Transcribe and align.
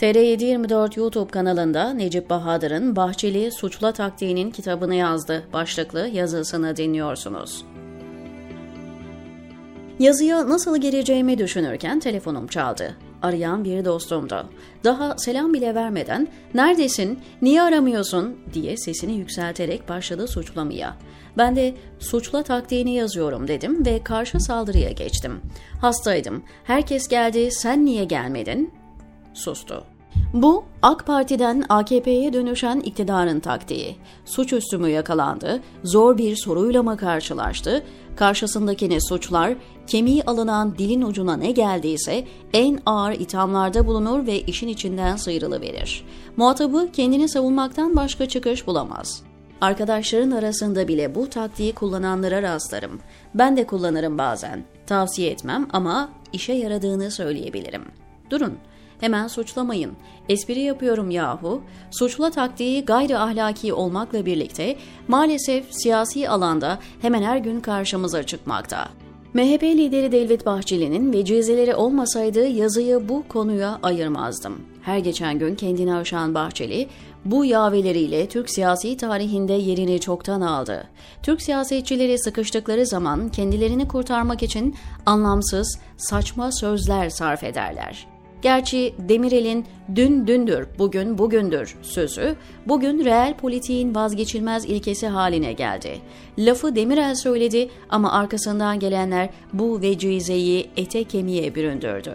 TR724 0.00 0.98
YouTube 1.00 1.30
kanalında 1.30 1.92
Necip 1.92 2.30
Bahadır'ın 2.30 2.96
Bahçeli 2.96 3.52
Suçla 3.52 3.92
Taktiğinin 3.92 4.50
kitabını 4.50 4.94
yazdı 4.94 5.44
başlıklı 5.52 6.08
yazısını 6.08 6.76
dinliyorsunuz. 6.76 7.64
Yazıya 9.98 10.48
nasıl 10.48 10.76
gireceğimi 10.76 11.38
düşünürken 11.38 12.00
telefonum 12.00 12.46
çaldı. 12.46 12.96
Arayan 13.22 13.64
bir 13.64 13.84
dostumdu. 13.84 14.46
Daha 14.84 15.18
selam 15.18 15.54
bile 15.54 15.74
vermeden 15.74 16.28
"Neredesin? 16.54 17.18
Niye 17.42 17.62
aramıyorsun?" 17.62 18.36
diye 18.52 18.76
sesini 18.76 19.12
yükselterek 19.12 19.88
başladı 19.88 20.28
suçlamaya. 20.28 20.96
Ben 21.38 21.56
de 21.56 21.74
suçla 21.98 22.42
taktiğini 22.42 22.94
yazıyorum 22.94 23.48
dedim 23.48 23.86
ve 23.86 24.02
karşı 24.04 24.40
saldırıya 24.40 24.90
geçtim. 24.90 25.40
Hastaydım. 25.80 26.42
Herkes 26.64 27.08
geldi. 27.08 27.48
Sen 27.50 27.84
niye 27.84 28.04
gelmedin? 28.04 28.85
Sustu. 29.36 29.84
Bu 30.34 30.64
AK 30.82 31.06
Parti'den 31.06 31.64
AKP'ye 31.68 32.32
dönüşen 32.32 32.80
iktidarın 32.80 33.40
taktiği. 33.40 33.96
Suçüstü 34.24 34.78
mü 34.78 34.88
yakalandı, 34.88 35.60
zor 35.84 36.18
bir 36.18 36.36
soruyla 36.36 36.82
mı 36.82 36.96
karşılaştı, 36.96 37.84
karşısındakini 38.16 38.98
suçlar, 39.08 39.54
kemiği 39.86 40.24
alınan 40.24 40.78
dilin 40.78 41.02
ucuna 41.02 41.36
ne 41.36 41.50
geldiyse 41.50 42.24
en 42.52 42.78
ağır 42.86 43.12
ithamlarda 43.12 43.86
bulunur 43.86 44.26
ve 44.26 44.40
işin 44.40 44.68
içinden 44.68 45.16
sıyrılıverir. 45.16 46.04
Muhatabı 46.36 46.88
kendini 46.92 47.28
savunmaktan 47.28 47.96
başka 47.96 48.28
çıkış 48.28 48.66
bulamaz. 48.66 49.22
Arkadaşların 49.60 50.30
arasında 50.30 50.88
bile 50.88 51.14
bu 51.14 51.30
taktiği 51.30 51.72
kullananlara 51.74 52.42
rastlarım. 52.42 53.00
Ben 53.34 53.56
de 53.56 53.66
kullanırım 53.66 54.18
bazen. 54.18 54.64
Tavsiye 54.86 55.30
etmem 55.30 55.68
ama 55.72 56.08
işe 56.32 56.52
yaradığını 56.52 57.10
söyleyebilirim. 57.10 57.84
Durun, 58.30 58.58
Hemen 59.00 59.28
suçlamayın. 59.28 59.92
Espri 60.28 60.60
yapıyorum 60.60 61.10
yahu. 61.10 61.62
Suçla 61.90 62.30
taktiği 62.30 62.84
gayri 62.84 63.18
ahlaki 63.18 63.72
olmakla 63.72 64.26
birlikte 64.26 64.76
maalesef 65.08 65.64
siyasi 65.70 66.28
alanda 66.28 66.78
hemen 67.02 67.22
her 67.22 67.36
gün 67.36 67.60
karşımıza 67.60 68.22
çıkmakta. 68.22 68.88
MHP 69.34 69.62
lideri 69.62 70.12
Devlet 70.12 70.46
Bahçeli'nin 70.46 71.12
vecizeleri 71.12 71.74
olmasaydı 71.74 72.46
yazıyı 72.46 73.08
bu 73.08 73.24
konuya 73.28 73.78
ayırmazdım. 73.82 74.60
Her 74.82 74.98
geçen 74.98 75.38
gün 75.38 75.54
kendini 75.54 75.94
aşan 75.94 76.34
Bahçeli, 76.34 76.88
bu 77.24 77.44
yaveleriyle 77.44 78.28
Türk 78.28 78.50
siyasi 78.50 78.96
tarihinde 78.96 79.52
yerini 79.52 80.00
çoktan 80.00 80.40
aldı. 80.40 80.88
Türk 81.22 81.42
siyasetçileri 81.42 82.18
sıkıştıkları 82.18 82.86
zaman 82.86 83.28
kendilerini 83.28 83.88
kurtarmak 83.88 84.42
için 84.42 84.74
anlamsız, 85.06 85.78
saçma 85.96 86.52
sözler 86.52 87.10
sarf 87.10 87.44
ederler. 87.44 88.15
Gerçi 88.42 88.94
Demirel'in 88.98 89.66
dün 89.94 90.26
dündür, 90.26 90.68
bugün 90.78 91.18
bugündür 91.18 91.76
sözü 91.82 92.36
bugün 92.66 93.04
reel 93.04 93.36
politiğin 93.36 93.94
vazgeçilmez 93.94 94.64
ilkesi 94.64 95.06
haline 95.06 95.52
geldi. 95.52 96.00
Lafı 96.38 96.76
Demirel 96.76 97.14
söyledi 97.14 97.68
ama 97.88 98.12
arkasından 98.12 98.78
gelenler 98.78 99.28
bu 99.52 99.80
vecizeyi 99.80 100.70
ete 100.76 101.04
kemiğe 101.04 101.54
büründürdü. 101.54 102.14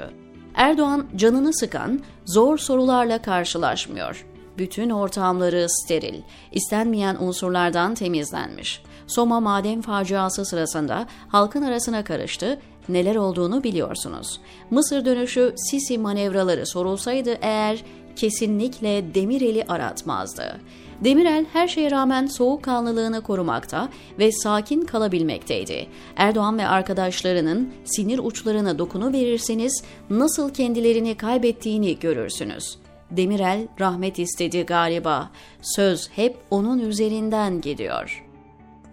Erdoğan 0.55 1.07
canını 1.15 1.53
sıkan 1.53 1.99
zor 2.25 2.57
sorularla 2.57 3.21
karşılaşmıyor. 3.21 4.25
Bütün 4.57 4.89
ortamları 4.89 5.65
steril, 5.69 6.21
istenmeyen 6.51 7.17
unsurlardan 7.19 7.95
temizlenmiş. 7.95 8.83
Soma 9.07 9.39
maden 9.39 9.81
faciası 9.81 10.45
sırasında 10.45 11.07
halkın 11.27 11.61
arasına 11.61 12.03
karıştı, 12.03 12.59
neler 12.89 13.15
olduğunu 13.15 13.63
biliyorsunuz. 13.63 14.39
Mısır 14.69 15.05
dönüşü 15.05 15.53
Sisi 15.57 15.97
manevraları 15.97 16.67
sorulsaydı 16.67 17.37
eğer 17.41 17.83
kesinlikle 18.15 19.15
Demirel'i 19.15 19.63
aratmazdı. 19.67 20.61
Demirel 21.03 21.45
her 21.53 21.67
şeye 21.67 21.91
rağmen 21.91 22.25
soğukkanlılığını 22.25 23.21
korumakta 23.21 23.89
ve 24.19 24.31
sakin 24.31 24.81
kalabilmekteydi. 24.81 25.87
Erdoğan 26.15 26.57
ve 26.57 26.67
arkadaşlarının 26.67 27.73
sinir 27.85 28.19
uçlarına 28.23 28.79
dokunu 28.79 29.13
verirseniz 29.13 29.83
nasıl 30.09 30.53
kendilerini 30.53 31.15
kaybettiğini 31.15 31.99
görürsünüz. 31.99 32.77
Demirel 33.11 33.67
rahmet 33.79 34.19
istedi 34.19 34.61
galiba. 34.61 35.29
Söz 35.61 36.09
hep 36.09 36.37
onun 36.51 36.79
üzerinden 36.79 37.61
gidiyor.'' 37.61 38.30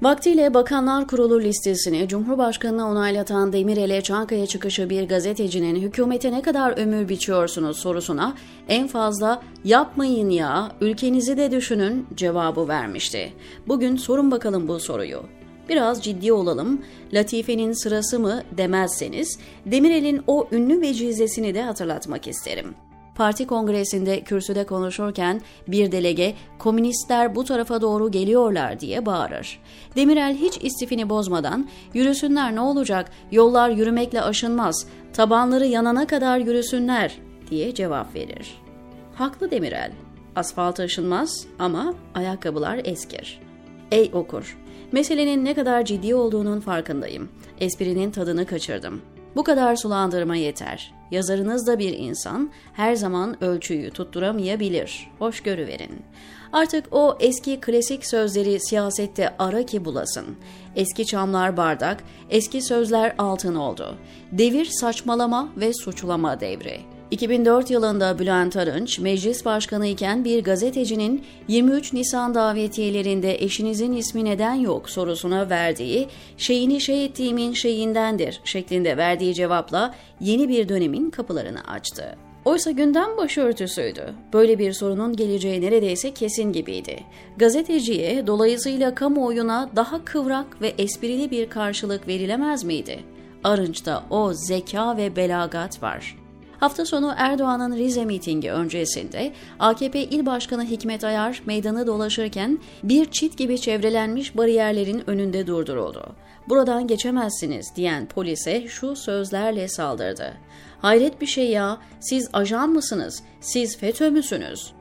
Vaktiyle 0.02 0.54
Bakanlar 0.54 1.06
Kurulu 1.06 1.40
listesini 1.40 2.08
Cumhurbaşkanı'na 2.08 2.90
onaylatan 2.90 3.52
Demirel'e 3.52 4.00
Çankaya 4.00 4.46
çıkışı 4.46 4.90
bir 4.90 5.08
gazetecinin 5.08 5.76
hükümete 5.76 6.32
ne 6.32 6.42
kadar 6.42 6.78
ömür 6.78 7.08
biçiyorsunuz 7.08 7.78
sorusuna 7.78 8.34
en 8.68 8.88
fazla 8.88 9.42
yapmayın 9.64 10.30
ya 10.30 10.72
ülkenizi 10.80 11.36
de 11.36 11.50
düşünün 11.50 12.06
cevabı 12.14 12.68
vermişti. 12.68 13.32
Bugün 13.68 13.96
sorun 13.96 14.30
bakalım 14.30 14.68
bu 14.68 14.80
soruyu. 14.80 15.22
Biraz 15.68 16.04
ciddi 16.04 16.32
olalım, 16.32 16.82
Latife'nin 17.12 17.72
sırası 17.72 18.18
mı 18.18 18.42
demezseniz 18.56 19.38
Demirel'in 19.66 20.22
o 20.26 20.48
ünlü 20.52 20.80
vecizesini 20.80 21.54
de 21.54 21.62
hatırlatmak 21.62 22.28
isterim 22.28 22.74
parti 23.18 23.46
kongresinde 23.46 24.20
kürsüde 24.20 24.66
konuşurken 24.66 25.40
bir 25.68 25.92
delege 25.92 26.34
komünistler 26.58 27.34
bu 27.34 27.44
tarafa 27.44 27.80
doğru 27.80 28.10
geliyorlar 28.10 28.80
diye 28.80 29.06
bağırır. 29.06 29.60
Demirel 29.96 30.36
hiç 30.36 30.58
istifini 30.62 31.08
bozmadan 31.08 31.68
yürüsünler 31.94 32.54
ne 32.54 32.60
olacak 32.60 33.10
yollar 33.30 33.70
yürümekle 33.70 34.22
aşınmaz 34.22 34.86
tabanları 35.12 35.66
yanana 35.66 36.06
kadar 36.06 36.38
yürüsünler 36.38 37.18
diye 37.50 37.74
cevap 37.74 38.14
verir. 38.14 38.62
Haklı 39.14 39.50
Demirel. 39.50 39.92
Asfalt 40.36 40.80
aşınmaz 40.80 41.46
ama 41.58 41.94
ayakkabılar 42.14 42.80
eskir. 42.84 43.40
Ey 43.90 44.10
okur, 44.12 44.58
meselenin 44.92 45.44
ne 45.44 45.54
kadar 45.54 45.84
ciddi 45.84 46.14
olduğunun 46.14 46.60
farkındayım. 46.60 47.28
Esprinin 47.60 48.10
tadını 48.10 48.46
kaçırdım. 48.46 49.02
Bu 49.36 49.44
kadar 49.44 49.76
sulandırma 49.76 50.36
yeter. 50.36 50.97
Yazarınız 51.10 51.66
da 51.66 51.78
bir 51.78 51.98
insan, 51.98 52.50
her 52.72 52.94
zaman 52.94 53.44
ölçüyü 53.44 53.90
tutturamayabilir. 53.90 55.10
Hoşgörü 55.18 55.66
verin. 55.66 56.02
Artık 56.52 56.84
o 56.90 57.16
eski 57.20 57.60
klasik 57.60 58.06
sözleri 58.06 58.60
siyasette 58.60 59.34
ara 59.38 59.66
ki 59.66 59.84
bulasın. 59.84 60.26
Eski 60.76 61.06
çamlar 61.06 61.56
bardak, 61.56 62.04
eski 62.30 62.62
sözler 62.62 63.14
altın 63.18 63.54
oldu. 63.54 63.98
Devir 64.32 64.64
saçmalama 64.64 65.48
ve 65.56 65.72
suçlama 65.74 66.40
devri. 66.40 66.97
2004 67.10 67.70
yılında 67.70 68.18
Bülent 68.18 68.56
Arınç, 68.56 68.98
meclis 68.98 69.44
başkanı 69.44 69.86
iken 69.86 70.24
bir 70.24 70.44
gazetecinin 70.44 71.24
23 71.48 71.92
Nisan 71.92 72.34
davetiyelerinde 72.34 73.44
eşinizin 73.44 73.92
ismi 73.92 74.24
neden 74.24 74.54
yok 74.54 74.90
sorusuna 74.90 75.50
verdiği 75.50 76.08
şeyini 76.36 76.80
şey 76.80 77.04
ettiğimin 77.04 77.52
şeyindendir 77.52 78.40
şeklinde 78.44 78.96
verdiği 78.96 79.34
cevapla 79.34 79.94
yeni 80.20 80.48
bir 80.48 80.68
dönemin 80.68 81.10
kapılarını 81.10 81.64
açtı. 81.64 82.16
Oysa 82.44 82.70
gündem 82.70 83.16
başörtüsüydü. 83.16 84.14
Böyle 84.32 84.58
bir 84.58 84.72
sorunun 84.72 85.16
geleceği 85.16 85.60
neredeyse 85.60 86.14
kesin 86.14 86.52
gibiydi. 86.52 87.00
Gazeteciye 87.36 88.26
dolayısıyla 88.26 88.94
kamuoyuna 88.94 89.70
daha 89.76 90.04
kıvrak 90.04 90.62
ve 90.62 90.74
esprili 90.78 91.30
bir 91.30 91.50
karşılık 91.50 92.08
verilemez 92.08 92.64
miydi? 92.64 93.00
Arınç'ta 93.44 94.04
o 94.10 94.32
zeka 94.32 94.96
ve 94.96 95.16
belagat 95.16 95.82
var. 95.82 96.27
Hafta 96.60 96.86
sonu 96.86 97.14
Erdoğan'ın 97.16 97.76
Rize 97.76 98.04
mitingi 98.04 98.52
öncesinde 98.52 99.32
AKP 99.58 100.04
İl 100.04 100.26
Başkanı 100.26 100.64
Hikmet 100.64 101.04
Ayar 101.04 101.42
meydanı 101.46 101.86
dolaşırken 101.86 102.58
bir 102.82 103.10
çit 103.10 103.38
gibi 103.38 103.60
çevrelenmiş 103.60 104.36
bariyerlerin 104.36 105.10
önünde 105.10 105.46
durduruldu. 105.46 106.14
Buradan 106.48 106.86
geçemezsiniz 106.86 107.72
diyen 107.76 108.06
polise 108.06 108.68
şu 108.68 108.96
sözlerle 108.96 109.68
saldırdı. 109.68 110.34
Hayret 110.80 111.20
bir 111.20 111.26
şey 111.26 111.50
ya, 111.50 111.78
siz 112.00 112.30
ajan 112.32 112.70
mısınız, 112.70 113.22
siz 113.40 113.76
FETÖ 113.76 114.10
müsünüz? 114.10 114.77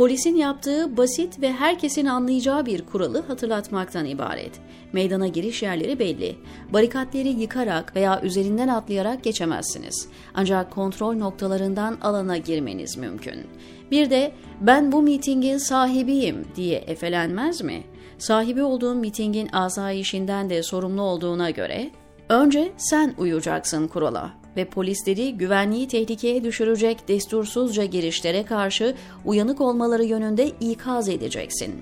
Polisin 0.00 0.36
yaptığı 0.36 0.96
basit 0.96 1.42
ve 1.42 1.52
herkesin 1.52 2.06
anlayacağı 2.06 2.66
bir 2.66 2.86
kuralı 2.86 3.22
hatırlatmaktan 3.26 4.06
ibaret. 4.06 4.60
Meydana 4.92 5.26
giriş 5.26 5.62
yerleri 5.62 5.98
belli. 5.98 6.36
Barikatleri 6.72 7.28
yıkarak 7.28 7.96
veya 7.96 8.22
üzerinden 8.22 8.68
atlayarak 8.68 9.24
geçemezsiniz. 9.24 10.08
Ancak 10.34 10.70
kontrol 10.70 11.14
noktalarından 11.14 11.98
alana 12.02 12.36
girmeniz 12.36 12.96
mümkün. 12.96 13.46
Bir 13.90 14.10
de 14.10 14.32
ben 14.60 14.92
bu 14.92 15.02
mitingin 15.02 15.58
sahibiyim 15.58 16.46
diye 16.56 16.78
efelenmez 16.78 17.62
mi? 17.62 17.82
Sahibi 18.18 18.62
olduğun 18.62 18.96
mitingin 18.96 19.48
asayişinden 19.52 20.50
de 20.50 20.62
sorumlu 20.62 21.02
olduğuna 21.02 21.50
göre 21.50 21.90
önce 22.28 22.72
sen 22.76 23.14
uyacaksın 23.18 23.88
kurala 23.88 24.39
ve 24.56 24.64
polisleri 24.64 25.38
güvenliği 25.38 25.88
tehlikeye 25.88 26.44
düşürecek 26.44 27.08
destursuzca 27.08 27.84
girişlere 27.84 28.44
karşı 28.44 28.94
uyanık 29.24 29.60
olmaları 29.60 30.04
yönünde 30.04 30.48
ikaz 30.60 31.08
edeceksin. 31.08 31.74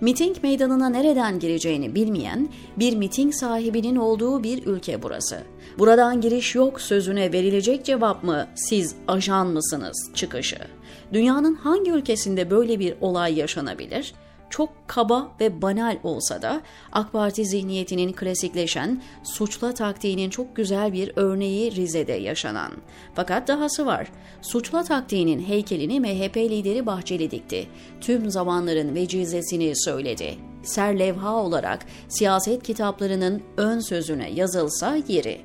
Miting 0.00 0.36
meydanına 0.42 0.88
nereden 0.88 1.38
gireceğini 1.38 1.94
bilmeyen 1.94 2.48
bir 2.76 2.96
miting 2.96 3.34
sahibinin 3.34 3.96
olduğu 3.96 4.42
bir 4.42 4.66
ülke 4.66 5.02
burası. 5.02 5.42
Buradan 5.78 6.20
giriş 6.20 6.54
yok 6.54 6.80
sözüne 6.80 7.32
verilecek 7.32 7.84
cevap 7.84 8.24
mı 8.24 8.46
siz 8.54 8.94
ajan 9.08 9.46
mısınız 9.46 10.10
çıkışı. 10.14 10.58
Dünyanın 11.12 11.54
hangi 11.54 11.90
ülkesinde 11.90 12.50
böyle 12.50 12.78
bir 12.78 12.94
olay 13.00 13.38
yaşanabilir? 13.38 14.14
Çok 14.50 14.70
kaba 14.86 15.32
ve 15.40 15.62
banal 15.62 15.96
olsa 16.02 16.42
da 16.42 16.60
AK 16.92 17.12
Parti 17.12 17.46
zihniyetinin 17.46 18.12
klasikleşen 18.12 19.02
suçla 19.22 19.74
taktiğinin 19.74 20.30
çok 20.30 20.56
güzel 20.56 20.92
bir 20.92 21.12
örneği 21.16 21.74
Rize'de 21.76 22.12
yaşanan. 22.12 22.72
Fakat 23.14 23.48
dahası 23.48 23.86
var. 23.86 24.08
Suçla 24.42 24.82
taktiğinin 24.82 25.40
heykelini 25.40 26.00
MHP 26.00 26.36
lideri 26.36 26.86
Bahçeli 26.86 27.30
dikti. 27.30 27.66
Tüm 28.00 28.30
zamanların 28.30 28.94
vecizesini 28.94 29.72
söyledi. 29.76 30.34
Serlevha 30.62 31.34
olarak 31.34 31.86
siyaset 32.08 32.62
kitaplarının 32.62 33.42
ön 33.56 33.80
sözüne 33.80 34.30
yazılsa 34.30 34.96
yeri. 35.08 35.40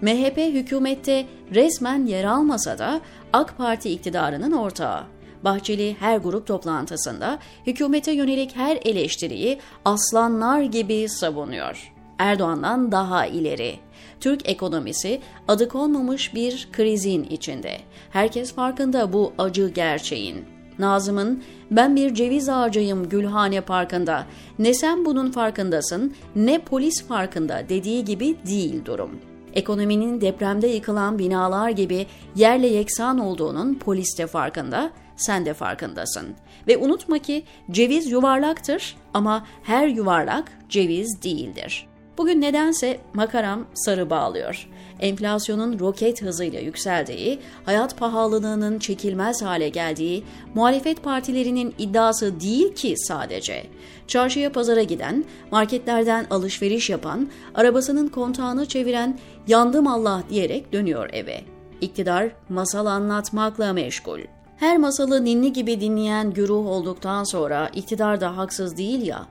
MHP 0.00 0.36
hükümette 0.36 1.26
resmen 1.54 2.06
yer 2.06 2.24
almasa 2.24 2.78
da 2.78 3.00
AK 3.32 3.58
Parti 3.58 3.90
iktidarının 3.90 4.52
ortağı. 4.52 5.17
Bahçeli 5.44 5.96
her 6.00 6.16
grup 6.16 6.46
toplantısında 6.46 7.38
hükümete 7.66 8.12
yönelik 8.12 8.56
her 8.56 8.78
eleştiriyi 8.84 9.58
aslanlar 9.84 10.62
gibi 10.62 11.08
savunuyor. 11.08 11.92
Erdoğan'dan 12.18 12.92
daha 12.92 13.26
ileri. 13.26 13.76
Türk 14.20 14.48
ekonomisi 14.48 15.20
adı 15.48 15.68
konmamış 15.68 16.34
bir 16.34 16.68
krizin 16.72 17.24
içinde. 17.24 17.78
Herkes 18.10 18.54
farkında 18.54 19.12
bu 19.12 19.32
acı 19.38 19.68
gerçeğin. 19.68 20.44
Nazım'ın 20.78 21.42
ben 21.70 21.96
bir 21.96 22.14
ceviz 22.14 22.48
ağacıyım 22.48 23.08
Gülhane 23.08 23.60
Parkı'nda. 23.60 24.26
Ne 24.58 24.74
sen 24.74 25.04
bunun 25.04 25.30
farkındasın 25.30 26.14
ne 26.36 26.58
polis 26.58 27.04
farkında 27.04 27.62
dediği 27.68 28.04
gibi 28.04 28.36
değil 28.46 28.84
durum. 28.84 29.10
Ekonominin 29.54 30.20
depremde 30.20 30.66
yıkılan 30.66 31.18
binalar 31.18 31.70
gibi 31.70 32.06
yerle 32.36 32.66
yeksan 32.66 33.18
olduğunun 33.18 33.74
polis 33.74 34.18
de 34.18 34.26
farkında, 34.26 34.90
sen 35.18 35.46
de 35.46 35.54
farkındasın. 35.54 36.28
Ve 36.68 36.76
unutma 36.76 37.18
ki 37.18 37.44
ceviz 37.70 38.10
yuvarlaktır 38.10 38.96
ama 39.14 39.46
her 39.62 39.88
yuvarlak 39.88 40.52
ceviz 40.68 41.22
değildir. 41.22 41.88
Bugün 42.18 42.40
nedense 42.40 43.00
makaram 43.14 43.66
sarı 43.74 44.10
bağlıyor. 44.10 44.68
Enflasyonun 45.00 45.78
roket 45.78 46.22
hızıyla 46.22 46.60
yükseldiği, 46.60 47.38
hayat 47.64 47.98
pahalılığının 47.98 48.78
çekilmez 48.78 49.42
hale 49.42 49.68
geldiği, 49.68 50.24
muhalefet 50.54 51.02
partilerinin 51.02 51.74
iddiası 51.78 52.40
değil 52.40 52.74
ki 52.74 52.94
sadece. 52.96 53.66
Çarşıya 54.06 54.52
pazara 54.52 54.82
giden, 54.82 55.24
marketlerden 55.50 56.26
alışveriş 56.30 56.90
yapan, 56.90 57.28
arabasının 57.54 58.08
kontağını 58.08 58.66
çeviren 58.66 59.18
yandım 59.46 59.86
Allah 59.86 60.22
diyerek 60.30 60.72
dönüyor 60.72 61.08
eve. 61.12 61.40
İktidar 61.80 62.28
masal 62.48 62.86
anlatmakla 62.86 63.72
meşgul. 63.72 64.20
Her 64.58 64.76
masalı 64.76 65.24
ninni 65.24 65.52
gibi 65.52 65.80
dinleyen 65.80 66.32
güruh 66.32 66.66
olduktan 66.66 67.24
sonra 67.24 67.70
iktidar 67.74 68.20
da 68.20 68.36
haksız 68.36 68.76
değil 68.76 69.06
ya. 69.06 69.26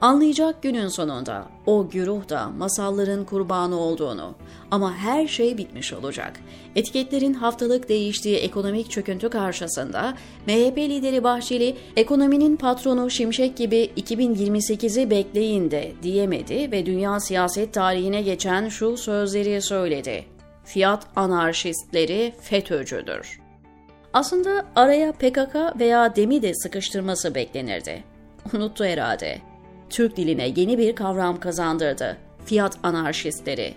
Anlayacak 0.00 0.62
günün 0.62 0.88
sonunda 0.88 1.46
o 1.66 1.88
güruh 1.88 2.28
da 2.28 2.48
masalların 2.48 3.24
kurbanı 3.24 3.76
olduğunu 3.76 4.34
ama 4.70 4.94
her 4.94 5.28
şey 5.28 5.58
bitmiş 5.58 5.92
olacak. 5.92 6.40
Etiketlerin 6.74 7.34
haftalık 7.34 7.88
değiştiği 7.88 8.36
ekonomik 8.36 8.90
çöküntü 8.90 9.30
karşısında 9.30 10.14
MHP 10.46 10.78
lideri 10.78 11.24
Bahçeli 11.24 11.76
ekonominin 11.96 12.56
patronu 12.56 13.10
Şimşek 13.10 13.56
gibi 13.56 13.90
2028'i 13.96 15.10
bekleyin 15.10 15.70
de 15.70 15.92
diyemedi 16.02 16.72
ve 16.72 16.86
dünya 16.86 17.20
siyaset 17.20 17.72
tarihine 17.72 18.22
geçen 18.22 18.68
şu 18.68 18.96
sözleri 18.96 19.62
söyledi. 19.62 20.24
Fiyat 20.64 21.06
anarşistleri 21.16 22.34
FETÖ'cüdür. 22.40 23.45
Aslında 24.16 24.66
araya 24.76 25.12
PKK 25.12 25.80
veya 25.80 26.16
DEM'i 26.16 26.42
de 26.42 26.54
sıkıştırması 26.54 27.34
beklenirdi. 27.34 28.04
Unuttu 28.54 28.84
herhalde. 28.84 29.38
Türk 29.90 30.16
diline 30.16 30.52
yeni 30.56 30.78
bir 30.78 30.94
kavram 30.94 31.40
kazandırdı. 31.40 32.16
Fiyat 32.44 32.78
anarşistleri. 32.82 33.74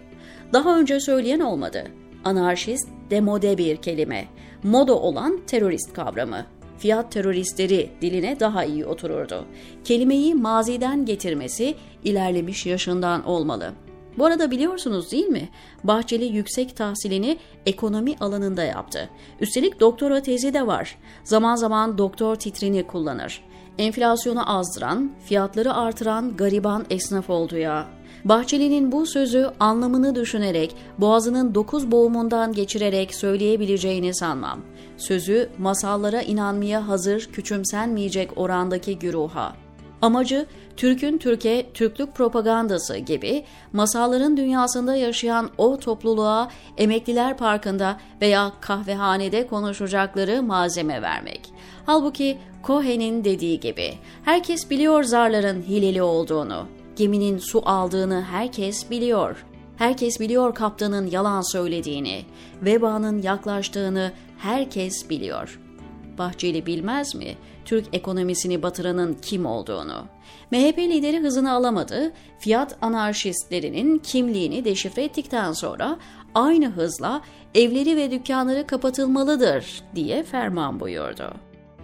Daha 0.53 0.79
önce 0.79 0.99
söyleyen 0.99 1.39
olmadı. 1.39 1.83
Anarşist 2.23 2.89
demode 3.09 3.57
bir 3.57 3.77
kelime. 3.77 4.25
Moda 4.63 4.95
olan 4.99 5.41
terörist 5.47 5.93
kavramı. 5.93 6.45
Fiyat 6.77 7.11
teröristleri 7.11 7.89
diline 8.01 8.39
daha 8.39 8.63
iyi 8.63 8.85
otururdu. 8.85 9.45
Kelimeyi 9.83 10.35
maziden 10.35 11.05
getirmesi 11.05 11.75
ilerlemiş 12.03 12.65
yaşından 12.65 13.25
olmalı. 13.25 13.73
Bu 14.17 14.25
arada 14.25 14.51
biliyorsunuz 14.51 15.11
değil 15.11 15.27
mi? 15.27 15.49
Bahçeli 15.83 16.25
yüksek 16.25 16.75
tahsilini 16.75 17.37
ekonomi 17.65 18.15
alanında 18.19 18.63
yaptı. 18.63 19.09
Üstelik 19.39 19.79
doktora 19.79 20.21
tezi 20.21 20.53
de 20.53 20.67
var. 20.67 20.97
Zaman 21.23 21.55
zaman 21.55 21.97
doktor 21.97 22.35
titrini 22.35 22.87
kullanır. 22.87 23.43
Enflasyonu 23.77 24.57
azdıran, 24.57 25.11
fiyatları 25.25 25.73
artıran 25.73 26.37
gariban 26.37 26.85
esnaf 26.89 27.29
oldu 27.29 27.57
ya. 27.57 27.87
Bahçeli'nin 28.25 28.91
bu 28.91 29.05
sözü 29.05 29.51
anlamını 29.59 30.15
düşünerek, 30.15 30.75
boğazının 30.97 31.55
dokuz 31.55 31.91
boğumundan 31.91 32.53
geçirerek 32.53 33.15
söyleyebileceğini 33.15 34.15
sanmam. 34.15 34.59
Sözü 34.97 35.49
masallara 35.57 36.21
inanmaya 36.21 36.87
hazır, 36.87 37.29
küçümsenmeyecek 37.31 38.37
orandaki 38.37 38.99
güruha. 38.99 39.55
Amacı 40.01 40.45
Türk'ün 40.77 41.17
Türkiye, 41.17 41.73
Türklük 41.73 42.15
propagandası 42.15 42.97
gibi 42.97 43.45
masalların 43.73 44.37
dünyasında 44.37 44.95
yaşayan 44.95 45.49
o 45.57 45.79
topluluğa 45.79 46.49
emekliler 46.77 47.37
parkında 47.37 47.99
veya 48.21 48.51
kahvehanede 48.61 49.47
konuşacakları 49.47 50.43
malzeme 50.43 51.01
vermek. 51.01 51.41
Halbuki 51.85 52.37
Cohen'in 52.63 53.23
dediği 53.23 53.59
gibi 53.59 53.93
herkes 54.25 54.69
biliyor 54.69 55.03
zarların 55.03 55.61
hileli 55.61 56.01
olduğunu, 56.01 56.67
geminin 56.95 57.37
su 57.37 57.61
aldığını 57.65 58.21
herkes 58.21 58.89
biliyor. 58.89 59.45
Herkes 59.77 60.19
biliyor 60.19 60.55
kaptanın 60.55 61.07
yalan 61.07 61.51
söylediğini, 61.51 62.25
vebanın 62.61 63.21
yaklaştığını 63.21 64.11
herkes 64.37 65.09
biliyor.'' 65.09 65.68
Bahçeli 66.19 66.65
bilmez 66.65 67.15
mi 67.15 67.35
Türk 67.65 67.85
ekonomisini 67.93 68.63
batıranın 68.63 69.17
kim 69.21 69.45
olduğunu? 69.45 70.05
MHP 70.51 70.77
lideri 70.77 71.19
hızını 71.19 71.51
alamadı, 71.51 72.11
fiyat 72.39 72.77
anarşistlerinin 72.81 73.99
kimliğini 73.99 74.65
deşifre 74.65 75.03
ettikten 75.03 75.51
sonra 75.51 75.97
aynı 76.35 76.69
hızla 76.69 77.21
evleri 77.55 77.95
ve 77.97 78.11
dükkanları 78.11 78.67
kapatılmalıdır 78.67 79.83
diye 79.95 80.23
ferman 80.23 80.79
buyurdu. 80.79 81.33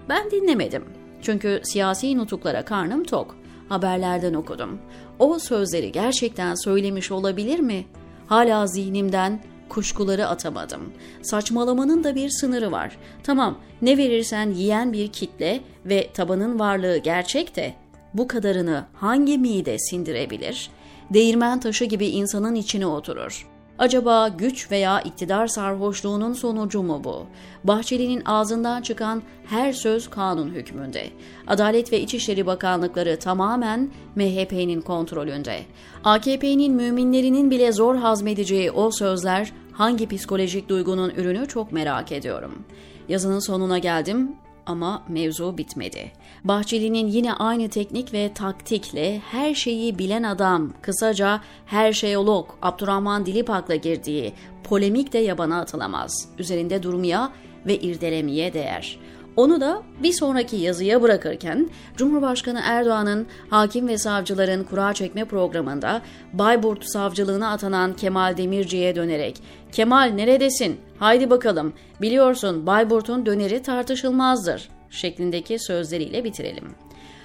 Ben 0.10 0.32
dinlemedim. 0.32 0.86
Çünkü 1.22 1.62
siyasi 1.64 2.18
nutuklara 2.18 2.66
karnım 2.66 3.04
tok. 3.04 3.36
Haberlerden 3.70 4.34
okudum. 4.34 4.80
O 5.20 5.40
sözleri 5.40 5.92
gerçekten 5.92 6.56
söylemiş 6.64 7.12
olabilir 7.12 7.60
mi? 7.60 7.86
Hala 8.28 8.68
zihnimden 8.68 9.40
kuşkuları 9.70 10.28
atamadım. 10.28 10.94
Saçmalamanın 11.22 12.04
da 12.04 12.16
bir 12.16 12.30
sınırı 12.30 12.72
var. 12.72 12.98
Tamam, 13.24 13.58
ne 13.82 13.98
verirsen 13.98 14.52
yiyen 14.52 14.94
bir 14.94 15.08
kitle 15.08 15.62
ve 15.86 16.10
tabanın 16.14 16.60
varlığı 16.60 16.98
gerçek 16.98 17.56
de 17.56 17.74
bu 18.14 18.28
kadarını 18.28 18.86
hangi 18.94 19.38
mide 19.38 19.80
sindirebilir? 19.80 20.70
Değirmen 21.14 21.60
taşı 21.60 21.86
gibi 21.86 22.08
insanın 22.08 22.56
içine 22.56 22.86
oturur. 22.86 23.55
Acaba 23.80 24.28
güç 24.28 24.72
veya 24.72 25.02
iktidar 25.02 25.48
sarhoşluğunun 25.48 26.34
sonucu 26.34 26.84
mu 26.84 27.02
bu? 27.04 27.26
Bahçeli'nin 27.64 28.22
ağzından 28.26 28.82
çıkan 28.82 29.24
her 29.46 29.74
söz 29.74 30.10
kanun 30.10 30.50
hükmünde. 30.50 31.10
Adalet 31.48 31.92
ve 31.94 32.02
İçişleri 32.02 32.46
Bakanlıkları 32.46 33.20
tamamen 33.20 33.92
MHP'nin 34.16 34.82
kontrolünde. 34.82 35.60
AKP'nin 36.04 36.74
müminlerinin 36.74 37.52
bile 37.52 37.72
zor 37.72 37.96
hazmedeceği 37.96 38.72
o 38.72 38.92
sözler 38.92 39.52
hangi 39.72 40.08
psikolojik 40.08 40.70
duygunun 40.70 41.10
ürünü 41.10 41.48
çok 41.48 41.72
merak 41.72 42.12
ediyorum. 42.12 42.64
Yazının 43.10 43.40
sonuna 43.40 43.78
geldim 43.78 44.32
ama 44.66 45.04
mevzu 45.10 45.58
bitmedi. 45.58 46.12
Bahçeli'nin 46.44 47.08
yine 47.08 47.34
aynı 47.34 47.70
teknik 47.70 48.14
ve 48.14 48.34
taktikle 48.34 49.20
her 49.20 49.54
şeyi 49.56 50.00
bilen 50.00 50.24
adam, 50.24 50.74
kısaca 50.82 51.42
her 51.66 51.94
şeyolog 51.94 52.50
Abdurrahman 52.62 53.26
Dilipak'la 53.26 53.76
girdiği 53.76 54.34
polemik 54.64 55.14
de 55.14 55.18
yabana 55.18 55.60
atılamaz. 55.60 56.30
Üzerinde 56.40 56.84
durmaya 56.84 57.32
ve 57.66 57.80
irdelemeye 57.80 58.54
değer. 58.54 59.00
Onu 59.38 59.62
da 59.62 59.82
bir 60.04 60.14
sonraki 60.14 60.56
yazıya 60.56 61.02
bırakırken 61.02 61.70
Cumhurbaşkanı 61.98 62.62
Erdoğan'ın 62.64 63.28
hakim 63.50 63.88
ve 63.88 63.98
savcıların 63.98 64.64
kura 64.64 64.94
çekme 64.94 65.26
programında 65.26 66.02
Bayburt 66.34 66.86
savcılığına 66.86 67.52
atanan 67.52 67.94
Kemal 67.94 68.38
Demirci'ye 68.38 68.96
dönerek 68.96 69.42
"Kemal 69.72 70.12
neredesin? 70.16 70.80
Haydi 71.00 71.30
bakalım. 71.30 71.74
Biliyorsun 72.02 72.68
Bayburt'un 72.68 73.26
döneri 73.26 73.62
tartışılmazdır." 73.62 74.70
şeklindeki 74.90 75.60
sözleriyle 75.60 76.24
bitirelim. 76.24 76.76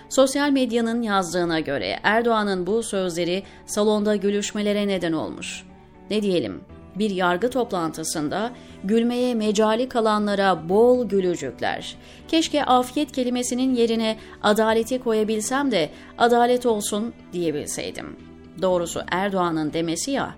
Sosyal 0.09 0.51
medyanın 0.51 1.03
yazdığına 1.03 1.61
göre 1.61 1.99
Erdoğan'ın 2.03 2.67
bu 2.67 2.83
sözleri 2.83 3.43
salonda 3.67 4.17
gülüşmelere 4.17 4.89
neden 4.89 5.13
olmuş. 5.13 5.65
Ne 6.11 6.23
diyelim, 6.23 6.61
bir 7.01 7.11
yargı 7.11 7.51
toplantısında 7.51 8.51
gülmeye 8.85 9.35
mecali 9.35 9.89
kalanlara 9.89 10.69
bol 10.69 11.09
gülücükler. 11.09 11.97
Keşke 12.29 12.65
afiyet 12.65 13.13
kelimesinin 13.13 13.75
yerine 13.75 14.17
adaleti 14.43 14.99
koyabilsem 14.99 15.71
de 15.71 15.91
adalet 16.19 16.67
olsun 16.67 17.13
diyebilseydim. 17.33 18.17
Doğrusu 18.63 19.03
Erdoğan'ın 19.11 19.73
demesi 19.73 20.11
ya, 20.11 20.35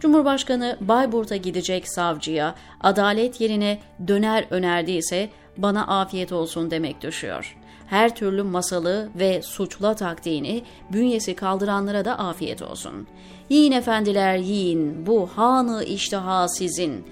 Cumhurbaşkanı 0.00 0.76
Bayburt'a 0.80 1.36
gidecek 1.36 1.88
savcıya 1.88 2.54
adalet 2.80 3.40
yerine 3.40 3.78
döner 4.08 4.46
önerdiyse 4.50 5.28
bana 5.56 5.86
afiyet 5.86 6.32
olsun 6.32 6.70
demek 6.70 7.02
düşüyor. 7.02 7.56
Her 7.86 8.14
türlü 8.14 8.42
masalı 8.42 9.10
ve 9.14 9.42
suçla 9.42 9.94
taktiğini 9.94 10.62
bünyesi 10.92 11.34
kaldıranlara 11.34 12.04
da 12.04 12.18
afiyet 12.18 12.62
olsun. 12.62 13.06
Yiyin 13.48 13.72
efendiler 13.72 14.36
yiyin, 14.36 15.06
bu 15.06 15.26
hanı 15.26 15.84
iştaha 15.84 16.48
sizin. 16.48 17.04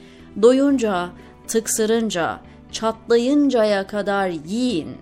Doyunca, 0.43 1.09
tıksırınca, 1.47 2.41
çatlayıncaya 2.73 3.87
kadar 3.87 4.29
yiyin, 4.29 4.97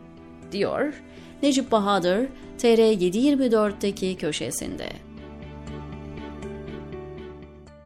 diyor 0.53 1.03
Necip 1.43 1.73
Bahadır 1.73 2.27
TR 2.59 2.79
724'teki 2.79 4.17
köşesinde. 4.17 5.08